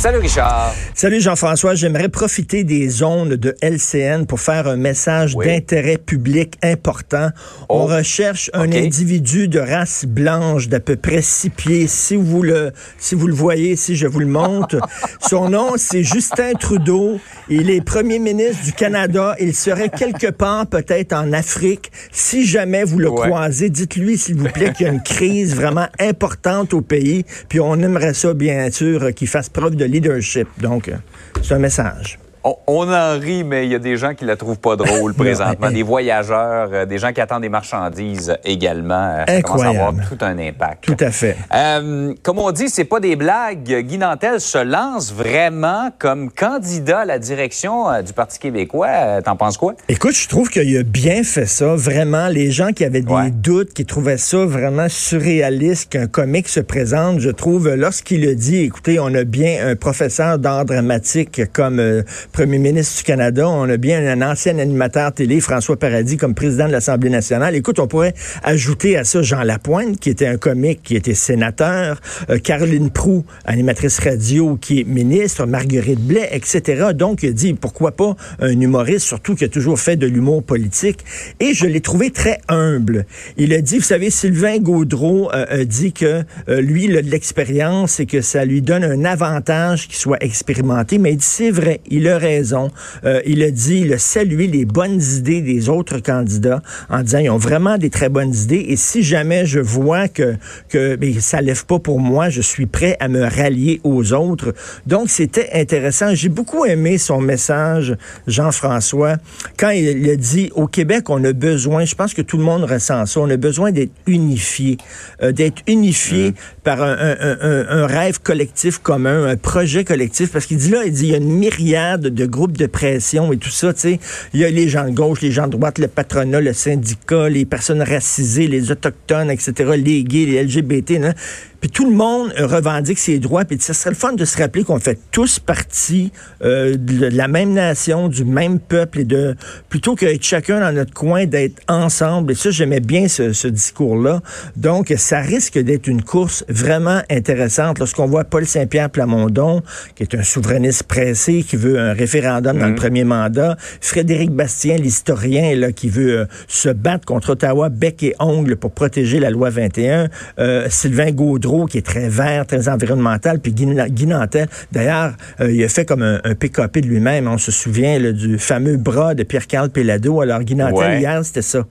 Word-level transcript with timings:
Salut 0.00 0.18
Richard. 0.20 0.74
Salut 0.94 1.20
Jean-François. 1.20 1.74
J'aimerais 1.74 2.08
profiter 2.08 2.64
des 2.64 2.88
zones 2.88 3.36
de 3.36 3.54
LCN 3.60 4.24
pour 4.24 4.40
faire 4.40 4.66
un 4.66 4.76
message 4.76 5.34
Oui. 5.36 5.44
d'intérêt 5.44 5.98
public 5.98 6.54
important. 6.62 7.28
On 7.68 7.80
Oh. 7.82 7.86
recherche 7.86 8.50
un 8.54 8.72
individu 8.72 9.46
de 9.48 9.60
race 9.60 10.06
blanche 10.06 10.68
d'à 10.68 10.80
peu 10.80 10.96
près 10.96 11.20
six 11.20 11.50
pieds. 11.50 11.86
Si 11.86 12.16
vous 12.16 12.42
le, 12.42 12.72
si 12.98 13.14
vous 13.14 13.26
le 13.26 13.34
voyez, 13.34 13.76
si 13.76 13.94
je 13.94 14.06
vous 14.06 14.20
le 14.20 14.26
montre, 14.26 14.78
son 15.20 15.50
nom 15.50 15.72
c'est 15.76 16.02
Justin 16.02 16.54
Trudeau. 16.58 17.20
Il 17.52 17.68
est 17.68 17.80
premier 17.84 18.20
ministre 18.20 18.64
du 18.64 18.72
Canada. 18.72 19.34
Il 19.40 19.54
serait 19.54 19.88
quelque 19.88 20.30
part 20.30 20.68
peut-être 20.68 21.12
en 21.12 21.32
Afrique. 21.32 21.90
Si 22.12 22.46
jamais 22.46 22.84
vous 22.84 22.98
le 22.98 23.10
Ouais. 23.10 23.16
croisez, 23.28 23.70
dites-lui 23.70 24.16
s'il 24.18 24.36
vous 24.36 24.48
plaît 24.48 24.72
qu'il 24.72 24.86
y 24.86 24.88
a 24.88 24.92
une 24.92 25.02
crise 25.02 25.56
vraiment 25.56 25.88
importante 25.98 26.72
au 26.74 26.80
pays. 26.80 27.24
Puis 27.48 27.58
on 27.58 27.74
aimerait 27.80 28.14
ça 28.14 28.34
bien 28.34 28.70
sûr 28.70 29.12
qu'il 29.14 29.26
fasse 29.26 29.48
preuve 29.48 29.74
de 29.74 29.84
leadership. 29.84 30.46
Donc 30.60 30.88
euh, 30.88 30.94
c'est 31.42 31.54
un 31.54 31.58
message. 31.58 32.20
On, 32.42 32.56
on 32.66 32.90
en 32.92 33.18
rit, 33.18 33.44
mais 33.44 33.66
il 33.66 33.72
y 33.72 33.74
a 33.74 33.78
des 33.78 33.96
gens 33.96 34.14
qui 34.14 34.24
la 34.24 34.36
trouvent 34.36 34.58
pas 34.58 34.76
drôle 34.76 35.12
présentement. 35.24 35.70
Des 35.70 35.82
voyageurs, 35.82 36.70
euh, 36.72 36.86
des 36.86 36.96
gens 36.98 37.12
qui 37.12 37.20
attendent 37.20 37.42
des 37.42 37.48
marchandises 37.50 38.34
également. 38.44 39.14
euh, 39.18 39.24
Ça 39.26 39.42
commence 39.42 39.62
à 39.62 39.68
avoir 39.68 39.92
tout 40.08 40.16
un 40.24 40.38
impact. 40.38 40.84
Tout 40.84 40.96
à 41.00 41.10
fait. 41.10 41.36
Euh, 41.54 42.14
comme 42.22 42.38
on 42.38 42.50
dit, 42.50 42.68
c'est 42.70 42.84
pas 42.84 42.98
des 43.00 43.14
blagues. 43.16 43.80
Guy 43.84 43.98
Nantel 43.98 44.40
se 44.40 44.58
lance 44.58 45.12
vraiment 45.12 45.90
comme 45.98 46.30
candidat 46.30 47.00
à 47.00 47.04
la 47.04 47.18
direction 47.18 47.86
du 48.02 48.12
Parti 48.14 48.38
québécois. 48.38 49.20
T'en 49.22 49.36
penses 49.36 49.58
quoi? 49.58 49.74
Écoute, 49.88 50.14
je 50.14 50.28
trouve 50.28 50.48
qu'il 50.48 50.76
a 50.78 50.82
bien 50.82 51.22
fait 51.22 51.46
ça. 51.46 51.74
Vraiment, 51.74 52.28
les 52.28 52.50
gens 52.50 52.72
qui 52.72 52.84
avaient 52.84 53.02
des 53.02 53.10
Ouais. 53.12 53.30
doutes, 53.30 53.74
qui 53.74 53.84
trouvaient 53.84 54.16
ça 54.16 54.44
vraiment 54.46 54.88
surréaliste 54.88 55.90
qu'un 55.92 56.06
comique 56.06 56.48
se 56.48 56.60
présente, 56.60 57.20
je 57.20 57.30
trouve, 57.30 57.68
lorsqu'il 57.74 58.26
a 58.28 58.34
dit, 58.34 58.62
écoutez, 58.62 58.98
on 59.00 59.12
a 59.14 59.24
bien 59.24 59.66
un 59.68 59.76
professeur 59.76 60.38
d'art 60.38 60.64
dramatique 60.64 61.52
comme 61.52 61.80
euh, 61.80 62.02
premier 62.30 62.58
ministre 62.58 62.98
du 62.98 63.04
Canada, 63.04 63.48
on 63.48 63.68
a 63.68 63.76
bien 63.76 64.06
un 64.06 64.22
ancien 64.22 64.58
animateur 64.58 65.12
télé, 65.12 65.40
François 65.40 65.76
Paradis, 65.76 66.16
comme 66.16 66.34
président 66.34 66.66
de 66.66 66.72
l'Assemblée 66.72 67.10
nationale. 67.10 67.54
Écoute, 67.56 67.78
on 67.78 67.86
pourrait 67.86 68.14
ajouter 68.42 68.96
à 68.96 69.04
ça 69.04 69.22
Jean 69.22 69.42
Lapointe, 69.42 69.98
qui 69.98 70.10
était 70.10 70.26
un 70.26 70.36
comique, 70.36 70.82
qui 70.82 70.96
était 70.96 71.14
sénateur, 71.14 72.00
euh, 72.30 72.38
Caroline 72.38 72.90
Prou, 72.90 73.24
animatrice 73.44 73.98
radio, 73.98 74.56
qui 74.56 74.80
est 74.80 74.84
ministre, 74.84 75.46
Marguerite 75.46 76.00
Blais, 76.00 76.28
etc. 76.32 76.88
Donc, 76.94 77.22
il 77.22 77.30
a 77.30 77.32
dit, 77.32 77.54
pourquoi 77.54 77.92
pas 77.92 78.16
un 78.38 78.60
humoriste, 78.60 79.06
surtout 79.06 79.34
qui 79.34 79.44
a 79.44 79.48
toujours 79.48 79.78
fait 79.78 79.96
de 79.96 80.06
l'humour 80.06 80.42
politique. 80.42 81.04
Et 81.40 81.52
je 81.52 81.66
l'ai 81.66 81.80
trouvé 81.80 82.10
très 82.10 82.38
humble. 82.48 83.06
Il 83.36 83.52
a 83.52 83.60
dit, 83.60 83.78
vous 83.78 83.84
savez, 83.84 84.10
Sylvain 84.10 84.58
Gaudreau 84.58 85.30
euh, 85.32 85.64
dit 85.64 85.92
que 85.92 86.22
euh, 86.48 86.60
lui, 86.60 86.84
il 86.84 86.96
a 86.96 87.02
de 87.02 87.10
l'expérience 87.10 87.98
et 88.00 88.06
que 88.06 88.20
ça 88.20 88.44
lui 88.44 88.62
donne 88.62 88.84
un 88.84 89.04
avantage 89.04 89.88
qu'il 89.88 89.96
soit 89.96 90.22
expérimenté. 90.22 90.98
Mais 90.98 91.12
il 91.12 91.16
dit, 91.16 91.24
c'est 91.26 91.50
vrai, 91.50 91.80
il 91.88 92.06
a 92.08 92.19
raison. 92.20 92.70
Euh, 93.04 93.20
il 93.26 93.42
a 93.42 93.50
dit, 93.50 93.80
il 93.80 93.92
a 93.92 93.98
salué 93.98 94.46
les 94.46 94.64
bonnes 94.64 95.00
idées 95.18 95.40
des 95.40 95.68
autres 95.68 95.98
candidats 95.98 96.62
en 96.88 97.02
disant, 97.02 97.18
ils 97.18 97.30
ont 97.30 97.36
vraiment 97.38 97.78
des 97.78 97.90
très 97.90 98.08
bonnes 98.08 98.34
idées. 98.34 98.66
Et 98.68 98.76
si 98.76 99.02
jamais 99.02 99.46
je 99.46 99.60
vois 99.60 100.08
que, 100.08 100.36
que 100.68 100.96
ben, 100.96 101.18
ça 101.20 101.40
lève 101.40 101.64
pas 101.66 101.78
pour 101.78 101.98
moi, 102.00 102.28
je 102.28 102.40
suis 102.42 102.66
prêt 102.66 102.96
à 103.00 103.08
me 103.08 103.22
rallier 103.24 103.80
aux 103.84 104.12
autres. 104.12 104.54
Donc, 104.86 105.10
c'était 105.10 105.48
intéressant. 105.54 106.14
J'ai 106.14 106.28
beaucoup 106.28 106.64
aimé 106.64 106.98
son 106.98 107.20
message, 107.20 107.96
Jean-François, 108.26 109.16
quand 109.58 109.70
il, 109.70 110.08
a 110.10 110.16
dit, 110.16 110.50
au 110.54 110.66
Québec, 110.66 111.08
on 111.10 111.22
a 111.24 111.32
besoin, 111.32 111.84
je 111.84 111.94
pense 111.94 112.14
que 112.14 112.22
tout 112.22 112.36
le 112.36 112.44
monde 112.44 112.64
ressent 112.64 113.06
ça, 113.06 113.20
on 113.20 113.30
a 113.30 113.36
besoin 113.36 113.72
d'être 113.72 113.92
unifié, 114.06 114.76
euh, 115.22 115.32
d'être 115.32 115.62
unifié 115.66 116.34
par 116.64 116.82
un, 116.82 116.92
un- 116.92 117.16
un- 117.20 117.38
un- 117.40 117.66
un 117.82 117.86
rêve 117.86 118.20
collectif 118.20 118.78
commun, 118.78 119.24
un 119.26 119.36
projet 119.36 119.84
collectif, 119.84 120.32
parce 120.32 120.46
qu'il 120.46 120.58
dit 120.58 120.70
là, 120.70 120.82
il 120.84 120.92
dit, 120.92 121.06
il 121.06 121.10
y 121.10 121.14
a 121.14 121.18
une 121.18 121.32
myriade 121.32 122.08
de 122.10 122.26
groupes 122.26 122.56
de 122.56 122.66
pression 122.66 123.32
et 123.32 123.36
tout 123.36 123.50
ça, 123.50 123.72
tu 123.72 123.80
sais. 123.80 124.00
Il 124.34 124.40
y 124.40 124.44
a 124.44 124.50
les 124.50 124.68
gens 124.68 124.84
de 124.84 124.90
gauche, 124.90 125.20
les 125.20 125.30
gens 125.30 125.46
de 125.46 125.52
droite, 125.52 125.78
le 125.78 125.88
patronat, 125.88 126.40
le 126.40 126.52
syndicat, 126.52 127.28
les 127.28 127.44
personnes 127.44 127.82
racisées, 127.82 128.46
les 128.46 128.70
autochtones, 128.70 129.30
etc., 129.30 129.72
les 129.76 130.04
gays, 130.04 130.26
les 130.26 130.42
LGBT. 130.44 131.14
Puis 131.60 131.70
tout 131.70 131.88
le 131.88 131.94
monde 131.94 132.32
euh, 132.38 132.46
revendique 132.46 132.98
ses 132.98 133.18
droits. 133.18 133.44
Puis 133.44 133.58
ce 133.60 133.72
serait 133.72 133.90
le 133.90 133.96
fun 133.96 134.12
de 134.12 134.24
se 134.24 134.38
rappeler 134.38 134.64
qu'on 134.64 134.78
fait 134.78 134.98
tous 135.10 135.38
partie 135.38 136.12
euh, 136.42 136.76
de 136.76 137.06
la 137.06 137.28
même 137.28 137.52
nation, 137.52 138.08
du 138.08 138.24
même 138.24 138.58
peuple, 138.58 139.00
et 139.00 139.04
de 139.04 139.36
plutôt 139.68 139.94
qu'être 139.94 140.24
chacun 140.24 140.60
dans 140.60 140.72
notre 140.72 140.94
coin, 140.94 141.26
d'être 141.26 141.60
ensemble. 141.68 142.32
Et 142.32 142.34
ça, 142.34 142.50
j'aimais 142.50 142.80
bien 142.80 143.08
ce, 143.08 143.32
ce 143.32 143.48
discours-là. 143.48 144.20
Donc, 144.56 144.92
ça 144.96 145.20
risque 145.20 145.58
d'être 145.58 145.86
une 145.86 146.02
course 146.02 146.44
vraiment 146.48 147.02
intéressante. 147.10 147.78
Lorsqu'on 147.78 148.06
voit 148.06 148.24
Paul 148.24 148.46
Saint-Pierre 148.46 148.90
Plamondon, 148.90 149.62
qui 149.94 150.02
est 150.02 150.14
un 150.14 150.22
souverainiste 150.22 150.84
pressé, 150.84 151.42
qui 151.42 151.56
veut 151.56 151.78
un 151.78 151.92
référendum 151.92 152.58
dans 152.58 152.68
le 152.68 152.74
premier 152.74 153.04
mandat, 153.04 153.56
Frédéric 153.80 154.30
Bastien, 154.30 154.76
l'historien, 154.76 155.54
là, 155.56 155.72
qui 155.72 155.88
veut 155.88 156.20
euh, 156.20 156.24
se 156.48 156.68
battre 156.68 157.04
contre 157.06 157.30
Ottawa, 157.30 157.68
bec 157.68 158.02
et 158.02 158.14
ongle 158.18 158.56
pour 158.56 158.72
protéger 158.72 159.20
la 159.20 159.30
loi 159.30 159.50
21, 159.50 160.08
euh, 160.38 160.66
Sylvain 160.70 161.10
Gaudreau, 161.10 161.49
qui 161.66 161.78
est 161.78 161.86
très 161.86 162.08
vert, 162.08 162.46
très 162.46 162.68
environnemental, 162.68 163.40
puis 163.40 163.52
Guy, 163.52 163.66
Guy 163.90 164.06
Nantel. 164.06 164.48
D'ailleurs, 164.72 165.14
euh, 165.40 165.50
il 165.52 165.62
a 165.64 165.68
fait 165.68 165.84
comme 165.84 166.02
un, 166.02 166.20
un 166.24 166.34
PKP 166.34 166.80
de 166.82 166.86
lui-même. 166.88 167.28
On 167.28 167.38
se 167.38 167.50
souvient 167.52 167.98
là, 167.98 168.12
du 168.12 168.38
fameux 168.38 168.76
bras 168.76 169.14
de 169.14 169.22
Pierre-Carl 169.22 169.70
Pellado. 169.70 170.20
Alors, 170.20 170.40
Guy 170.40 170.54
Nantel, 170.54 170.76
Ouais. 170.76 171.00
hier, 171.00 171.24
c'était 171.24 171.42
ça. 171.42 171.66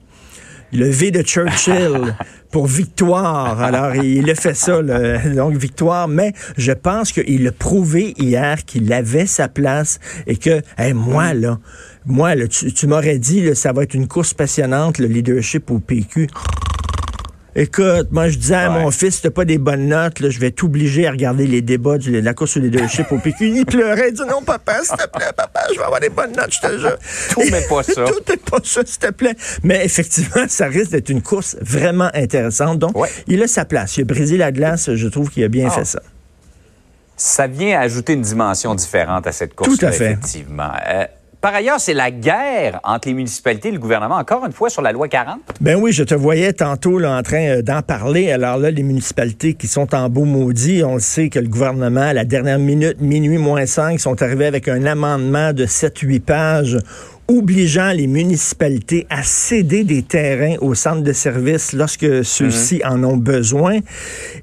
Le 0.72 0.88
V 0.88 1.10
de 1.10 1.22
Churchill 1.22 2.14
pour 2.52 2.66
victoire. 2.68 3.60
Alors, 3.60 3.96
il 3.96 4.30
a 4.30 4.34
fait 4.36 4.54
ça, 4.54 4.80
le- 4.80 5.34
donc 5.34 5.56
victoire. 5.56 6.06
Mais 6.06 6.32
je 6.56 6.70
pense 6.72 7.10
qu'il 7.12 7.46
a 7.48 7.52
prouvé 7.52 8.14
hier 8.18 8.64
qu'il 8.64 8.92
avait 8.92 9.26
sa 9.26 9.48
place 9.48 9.98
et 10.28 10.36
que, 10.36 10.60
hey, 10.78 10.92
moi, 10.92 11.34
là, 11.34 11.58
moi, 12.06 12.34
là, 12.36 12.46
tu, 12.46 12.72
tu 12.72 12.86
m'aurais 12.86 13.18
dit, 13.18 13.40
là, 13.42 13.54
ça 13.56 13.72
va 13.72 13.82
être 13.82 13.94
une 13.94 14.06
course 14.06 14.32
passionnante, 14.32 14.98
le 14.98 15.06
leadership 15.06 15.70
au 15.72 15.80
PQ. 15.80 16.28
Écoute, 17.56 18.08
moi, 18.12 18.28
je 18.28 18.38
disais 18.38 18.54
à 18.54 18.70
Ouais. 18.72 18.82
mon 18.82 18.90
fils, 18.92 19.20
t'as 19.22 19.30
pas 19.30 19.44
des 19.44 19.58
bonnes 19.58 19.88
notes, 19.88 20.20
là, 20.20 20.30
je 20.30 20.38
vais 20.38 20.52
t'obliger 20.52 21.06
à 21.08 21.10
regarder 21.10 21.46
les 21.48 21.62
débats 21.62 21.98
de 21.98 22.18
la 22.20 22.32
course 22.32 22.56
au 22.56 22.60
leadership 22.60 23.10
au 23.10 23.18
PQ. 23.18 23.48
Il 23.48 23.66
pleurait, 23.66 24.10
il 24.10 24.14
dit 24.14 24.22
non, 24.28 24.42
papa, 24.42 24.80
s'il 24.84 24.96
te 24.96 25.08
plaît, 25.08 25.26
papa, 25.36 25.62
je 25.72 25.78
vais 25.78 25.84
avoir 25.84 25.98
des 26.00 26.10
bonnes 26.10 26.32
notes, 26.32 26.52
je 26.54 26.60
te 26.60 26.78
jure. 26.78 26.96
Tout, 27.30 27.42
mais 27.50 27.62
pas 27.68 27.82
ça. 27.82 28.04
Tout, 28.06 28.20
mais 28.28 28.36
pas 28.36 28.58
ça, 28.62 28.82
s'il 28.86 28.98
te 28.98 29.10
plaît. 29.10 29.34
Mais 29.64 29.84
effectivement, 29.84 30.44
ça 30.48 30.66
risque 30.66 30.92
d'être 30.92 31.08
une 31.10 31.22
course 31.22 31.56
vraiment 31.60 32.10
intéressante. 32.14 32.78
Donc, 32.78 32.96
Ouais. 32.96 33.08
il 33.26 33.42
a 33.42 33.48
sa 33.48 33.64
place. 33.64 33.96
Il 33.96 34.02
a 34.02 34.04
brisé 34.04 34.36
la 34.36 34.52
glace. 34.52 34.94
Je 34.94 35.08
trouve 35.08 35.28
qu'il 35.30 35.42
a 35.42 35.48
bien 35.48 35.66
Ah. 35.68 35.74
fait 35.74 35.84
ça. 35.84 36.00
Ça 37.16 37.46
vient 37.48 37.78
ajouter 37.80 38.14
une 38.14 38.22
dimension 38.22 38.74
différente 38.74 39.26
à 39.26 39.32
cette 39.32 39.54
course. 39.54 39.76
Tout 39.76 39.84
à 39.84 39.90
fait. 39.92 40.12
Effectivement. 40.12 40.70
Euh, 40.88 41.04
par 41.40 41.54
ailleurs, 41.54 41.80
c'est 41.80 41.94
la 41.94 42.10
guerre 42.10 42.80
entre 42.84 43.08
les 43.08 43.14
municipalités 43.14 43.68
et 43.68 43.72
le 43.72 43.78
gouvernement, 43.78 44.16
encore 44.16 44.44
une 44.44 44.52
fois, 44.52 44.68
sur 44.68 44.82
la 44.82 44.92
loi 44.92 45.08
40. 45.08 45.38
Ben 45.60 45.76
oui, 45.76 45.90
je 45.92 46.04
te 46.04 46.14
voyais 46.14 46.52
tantôt 46.52 46.98
là, 46.98 47.16
en 47.16 47.22
train 47.22 47.48
euh, 47.48 47.62
d'en 47.62 47.80
parler. 47.80 48.30
Alors 48.30 48.58
là, 48.58 48.70
les 48.70 48.82
municipalités 48.82 49.54
qui 49.54 49.66
sont 49.66 49.94
en 49.94 50.10
beau 50.10 50.24
maudit, 50.24 50.84
on 50.84 50.94
le 50.94 51.00
sait 51.00 51.30
que 51.30 51.38
le 51.38 51.48
gouvernement, 51.48 52.02
à 52.02 52.12
la 52.12 52.24
dernière 52.24 52.58
minute, 52.58 53.00
minuit 53.00 53.38
moins 53.38 53.64
5, 53.64 53.98
sont 53.98 54.20
arrivés 54.20 54.46
avec 54.46 54.68
un 54.68 54.84
amendement 54.84 55.54
de 55.54 55.64
7-8 55.64 56.20
pages 56.20 56.78
obligeant 57.30 57.92
les 57.92 58.08
municipalités 58.08 59.06
à 59.08 59.22
céder 59.22 59.84
des 59.84 60.02
terrains 60.02 60.56
aux 60.60 60.74
centres 60.74 61.02
de 61.02 61.12
services 61.12 61.72
lorsque 61.72 62.24
ceux-ci 62.24 62.82
en 62.84 63.04
ont 63.04 63.16
besoin. 63.16 63.78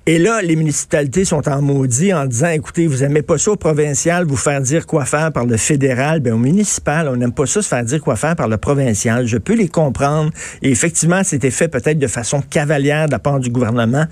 Et 0.05 0.17
là, 0.17 0.41
les 0.41 0.55
municipalités 0.55 1.25
sont 1.25 1.49
en 1.49 1.61
maudit 1.61 2.13
en 2.13 2.25
disant, 2.25 2.49
écoutez, 2.49 2.87
vous 2.87 3.03
aimez 3.03 3.23
pas 3.23 3.37
ça 3.37 3.51
au 3.51 3.55
provincial, 3.57 4.25
vous 4.25 4.37
faire 4.37 4.61
dire 4.61 4.87
quoi 4.87 5.03
faire 5.03 5.33
par 5.33 5.45
le 5.45 5.57
fédéral. 5.57 6.21
Ben, 6.21 6.33
au 6.33 6.37
municipal, 6.37 7.09
on 7.09 7.17
n'aime 7.17 7.33
pas 7.33 7.45
ça 7.45 7.61
se 7.61 7.67
faire 7.67 7.83
dire 7.83 8.01
quoi 8.01 8.15
faire 8.15 8.37
par 8.37 8.47
le 8.47 8.55
provincial. 8.55 9.27
Je 9.27 9.37
peux 9.37 9.55
les 9.55 9.67
comprendre. 9.67 10.31
Et 10.61 10.71
effectivement, 10.71 11.23
c'était 11.25 11.51
fait 11.51 11.67
peut-être 11.67 11.99
de 11.99 12.07
façon 12.07 12.41
cavalière 12.41 13.07
de 13.07 13.11
la 13.11 13.19
part 13.19 13.41
du 13.41 13.49
gouvernement. 13.49 14.05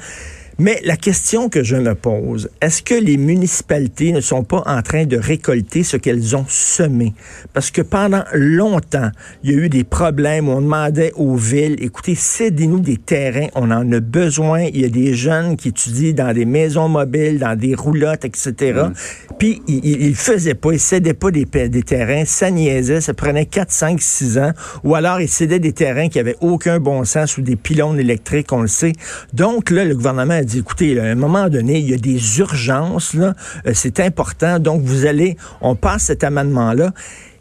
Mais 0.57 0.79
la 0.85 0.95
question 0.95 1.49
que 1.49 1.63
je 1.63 1.75
me 1.75 1.95
pose, 1.95 2.49
est-ce 2.61 2.81
que 2.81 2.95
les 2.95 3.17
municipalités 3.17 4.13
ne 4.13 4.21
sont 4.21 4.43
pas 4.43 4.63
en 4.65 4.81
train 4.81 5.05
de 5.05 5.17
récolter 5.17 5.83
ce 5.83 5.97
qu'elles 5.97 6.35
ont 6.37 6.45
semé? 6.47 7.13
Parce 7.53 7.71
que 7.71 7.81
pendant 7.81 8.23
longtemps, 8.33 9.11
il 9.43 9.51
y 9.51 9.53
a 9.53 9.57
eu 9.57 9.67
des 9.67 9.83
problèmes 9.83 10.47
où 10.47 10.53
on 10.53 10.61
demandait 10.61 11.11
aux 11.15 11.35
villes, 11.35 11.75
écoutez, 11.79 12.15
cédez-nous 12.15 12.79
des 12.79 12.95
terrains, 12.95 13.47
on 13.53 13.69
en 13.69 13.91
a 13.91 13.99
besoin. 13.99 14.61
Il 14.61 14.79
y 14.79 14.85
a 14.85 14.89
des 14.89 15.13
jeunes 15.13 15.57
qui 15.57 15.69
étudient 15.69 16.13
dans 16.13 16.33
des 16.33 16.45
maisons 16.45 16.87
mobiles, 16.87 17.37
dans 17.37 17.57
des 17.57 17.75
roulottes, 17.75 18.23
etc. 18.23 18.53
Mm. 18.73 18.93
Puis, 19.37 19.61
ils 19.67 20.09
ne 20.09 20.15
faisaient 20.15 20.53
pas, 20.53 20.71
ils 20.71 20.79
cédaient 20.79 21.13
pas 21.13 21.31
des, 21.31 21.43
des 21.45 21.83
terrains, 21.83 22.23
ça 22.23 22.49
niaisait, 22.49 23.01
ça 23.01 23.13
prenait 23.13 23.45
4, 23.45 23.71
5, 23.71 24.01
6 24.01 24.37
ans. 24.37 24.51
Ou 24.85 24.95
alors, 24.95 25.19
ils 25.19 25.27
cédaient 25.27 25.59
des 25.59 25.73
terrains 25.73 26.07
qui 26.07 26.19
avaient 26.19 26.37
aucun 26.39 26.79
bon 26.79 27.03
sens 27.03 27.37
ou 27.37 27.41
des 27.41 27.57
pylônes 27.57 27.99
électriques, 27.99 28.53
on 28.53 28.61
le 28.61 28.69
sait. 28.69 28.93
Donc, 29.33 29.69
là, 29.69 29.83
le 29.83 29.95
gouvernement 29.95 30.44
dit, 30.45 30.59
écoutez, 30.59 30.99
à 30.99 31.03
un 31.03 31.15
moment 31.15 31.49
donné, 31.49 31.79
il 31.79 31.89
y 31.89 31.93
a 31.93 31.97
des 31.97 32.39
urgences, 32.39 33.15
euh, 33.15 33.33
c'est 33.73 33.99
important, 33.99 34.59
donc 34.59 34.81
vous 34.81 35.05
allez, 35.05 35.37
on 35.61 35.75
passe 35.75 36.03
cet 36.03 36.23
amendement-là. 36.23 36.91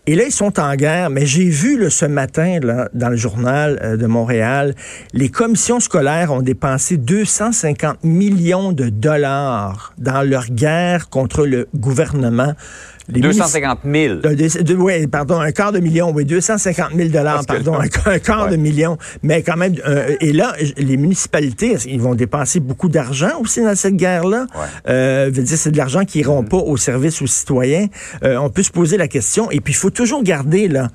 Et 0.06 0.16
là, 0.16 0.24
ils 0.24 0.32
sont 0.32 0.60
en 0.60 0.74
guerre, 0.74 1.08
mais 1.08 1.24
j'ai 1.24 1.48
vu 1.48 1.80
là, 1.80 1.88
ce 1.88 2.04
matin 2.04 2.58
dans 2.92 3.08
le 3.08 3.16
journal 3.16 3.78
euh, 3.82 3.96
de 3.96 4.06
Montréal, 4.06 4.74
les 5.14 5.30
commissions 5.30 5.80
scolaires 5.80 6.30
ont 6.30 6.42
dépensé 6.42 6.98
250 6.98 8.04
millions 8.04 8.72
de 8.72 8.90
dollars 8.90 9.94
dans 9.96 10.20
leur 10.20 10.48
guerre 10.48 11.08
contre 11.08 11.46
le 11.46 11.68
gouvernement. 11.74 12.52
250 13.08 13.80
000. 13.84 14.20
oui, 14.78 15.06
pardon, 15.06 15.40
un 15.40 15.52
quart 15.52 15.72
de 15.72 15.80
million, 15.80 16.10
oui, 16.12 16.24
250 16.24 16.92
000 16.94 17.08
dollars, 17.10 17.44
pardon, 17.46 17.78
un, 18.06 18.18
quart 18.18 18.48
de 18.48 18.56
million. 18.56 18.96
Mais 19.22 19.42
quand 19.42 19.56
même, 19.56 19.74
euh, 19.86 20.16
et 20.20 20.32
là, 20.32 20.54
les 20.76 20.96
municipalités, 20.96 21.76
ils 21.86 22.00
vont 22.00 22.14
dépenser 22.14 22.60
beaucoup 22.60 22.88
d'argent 22.88 23.40
aussi 23.40 23.62
dans 23.62 23.74
cette 23.74 23.96
guerre-là? 23.96 24.46
Euh, 24.88 25.30
veut 25.32 25.42
dire, 25.42 25.58
c'est 25.58 25.70
de 25.70 25.76
l'argent 25.76 26.04
qui 26.04 26.20
iront 26.20 26.42
mm-hmm. 26.42 26.48
pas 26.48 26.56
au 26.56 26.76
service 26.76 27.20
aux 27.22 27.26
citoyens. 27.26 27.86
Euh, 28.22 28.36
on 28.36 28.50
peut 28.50 28.62
se 28.62 28.70
poser 28.70 28.96
la 28.96 29.08
question. 29.08 29.50
Et 29.50 29.60
puis, 29.60 29.72
il 29.72 29.76
faut 29.76 29.90
toujours 29.90 30.22
garder, 30.22 30.68
là, 30.68 30.88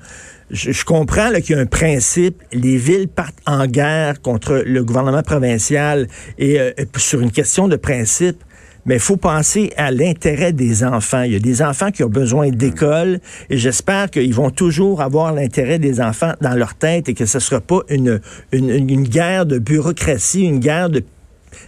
je, 0.50 0.84
comprends 0.84 1.30
qu'il 1.32 1.54
y 1.54 1.58
a 1.58 1.62
un 1.62 1.66
principe. 1.66 2.42
Les 2.52 2.76
villes 2.76 3.08
partent 3.08 3.38
en 3.46 3.66
guerre 3.66 4.20
contre 4.20 4.62
le 4.66 4.84
gouvernement 4.84 5.22
provincial 5.22 6.08
et 6.38 6.60
euh, 6.60 6.72
sur 6.96 7.20
une 7.20 7.30
question 7.30 7.68
de 7.68 7.76
principe 7.76 8.42
mais 8.84 8.94
il 8.94 9.00
faut 9.00 9.16
penser 9.16 9.72
à 9.76 9.90
l'intérêt 9.90 10.52
des 10.52 10.84
enfants. 10.84 11.22
Il 11.22 11.32
y 11.32 11.36
a 11.36 11.40
des 11.40 11.62
enfants 11.62 11.90
qui 11.90 12.02
ont 12.04 12.08
besoin 12.08 12.50
d'école 12.50 13.20
et 13.48 13.56
j'espère 13.56 14.10
qu'ils 14.10 14.34
vont 14.34 14.50
toujours 14.50 15.00
avoir 15.00 15.32
l'intérêt 15.32 15.78
des 15.78 16.00
enfants 16.00 16.32
dans 16.40 16.54
leur 16.54 16.74
tête 16.74 17.08
et 17.08 17.14
que 17.14 17.26
ce 17.26 17.38
ne 17.38 17.42
sera 17.42 17.60
pas 17.60 17.80
une, 17.88 18.20
une, 18.52 19.02
guerre 19.04 19.46
de 19.46 19.58
bureaucratie, 19.58 20.42
une 20.42 20.60
guerre 20.60 20.90
de, 20.90 21.02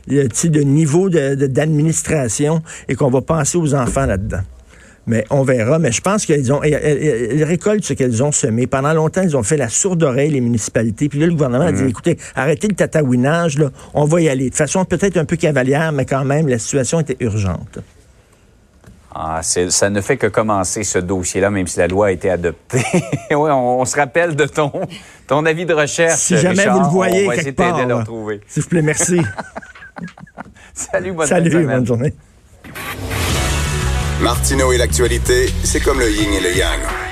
de, 0.09 0.29
de 0.49 0.61
niveau 0.61 1.09
d'administration 1.09 2.63
et 2.89 2.95
qu'on 2.95 3.11
va 3.11 3.21
penser 3.21 3.59
aux 3.59 3.75
enfants 3.75 4.07
là-dedans. 4.07 4.43
Mais 5.07 5.25
on 5.31 5.43
verra. 5.43 5.79
Mais 5.79 5.93
je 5.93 6.01
pense 6.01 6.27
qu'ils 6.27 6.53
ont, 6.53 6.63
ils 6.63 7.45
récoltent 7.45 7.85
ce 7.85 7.93
qu'elles 7.95 8.23
ont 8.23 8.33
semé. 8.33 8.67
Pendant 8.67 8.93
longtemps, 8.93 9.23
ils 9.23 9.37
ont 9.37 9.43
fait 9.43 9.57
la 9.57 9.69
sourde 9.69 10.03
oreille, 10.03 10.31
les 10.31 10.41
municipalités. 10.41 11.09
Puis 11.09 11.19
là, 11.19 11.27
le 11.27 11.33
gouvernement 11.33 11.67
a 11.67 11.73
dit, 11.73 11.83
mhm. 11.83 11.89
écoutez, 11.89 12.19
arrêtez 12.35 12.69
le 12.69 12.75
tatouinage, 12.75 13.59
là, 13.59 13.71
on 13.95 14.05
va 14.05 14.21
y 14.21 14.29
aller. 14.29 14.51
De 14.51 14.55
façon 14.55 14.85
peut-être 14.85 15.17
un 15.17 15.25
peu 15.25 15.37
cavalière, 15.37 15.93
mais 15.93 16.05
quand 16.05 16.25
même, 16.25 16.49
la 16.49 16.59
situation 16.59 17.01
était 17.01 17.17
urgente. 17.21 17.81
Ah, 19.15 19.41
ça 19.43 19.91
ne 19.91 20.01
fait 20.01 20.17
que 20.17 20.27
commencer 20.27 20.85
ce 20.85 20.99
dossier-là, 20.99 21.51
même 21.51 21.67
si 21.67 21.79
la 21.79 21.87
loi 21.87 22.07
a 22.07 22.11
été 22.13 22.31
adoptée. 22.31 22.83
oui, 23.31 23.51
on, 23.51 23.85
se 23.85 23.97
rappelle 23.97 24.37
de 24.37 24.47
ton, 24.47 24.73
ton 25.27 25.45
avis 25.45 25.67
de 25.67 25.75
recherche. 25.75 26.19
Si 26.19 26.39
jamais 26.39 26.67
vous 26.67 26.81
le 26.81 26.87
voyez, 26.87 27.27
on 27.27 27.29
va 27.29 27.37
quelque 27.37 27.51
part, 27.57 27.87
le 27.87 27.95
retrouver. 27.95 28.41
S'il 28.47 28.63
vous 28.63 28.69
plaît, 28.71 28.81
merci. 28.81 29.21
Salut, 30.75 31.13
bonne 31.13 31.27
Salut, 31.27 31.67
bonne 31.67 31.87
journée. 31.87 32.15
Martineau 34.23 34.71
et 34.73 34.79
l'actualité, 34.79 35.53
c'est 35.65 35.81
comme 35.81 35.99
le 35.99 36.09
yin 36.09 36.33
et 36.33 36.41
le 36.41 36.57
yang. 36.57 36.93